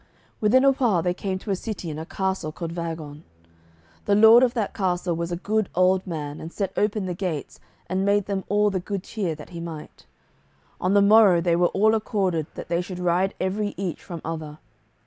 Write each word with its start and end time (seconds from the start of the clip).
Within 0.39 0.63
a 0.65 0.71
while 0.71 1.03
they 1.03 1.13
came 1.13 1.37
to 1.37 1.51
a 1.51 1.55
city 1.55 1.91
and 1.91 1.99
a 1.99 2.07
castle 2.07 2.51
called 2.51 2.71
Vagon. 2.71 3.23
The 4.05 4.15
lord 4.15 4.41
of 4.41 4.55
that 4.55 4.73
castle 4.73 5.15
was 5.15 5.31
a 5.31 5.35
good 5.35 5.69
old 5.75 6.07
man 6.07 6.41
and 6.41 6.51
set 6.51 6.73
open 6.75 7.05
the 7.05 7.13
gates, 7.13 7.59
and 7.85 8.03
made 8.03 8.25
them 8.25 8.43
all 8.49 8.71
the 8.71 8.79
good 8.79 9.03
cheer 9.03 9.35
that 9.35 9.51
he 9.51 9.59
might. 9.59 10.07
On 10.79 10.95
the 10.95 11.03
morrow 11.03 11.39
they 11.39 11.55
were 11.55 11.67
all 11.67 11.93
accorded 11.93 12.47
that 12.55 12.67
they 12.67 12.81
should 12.81 12.97
ride 12.97 13.35
every 13.39 13.75
each 13.77 14.01
from 14.03 14.21
other. 14.25 14.57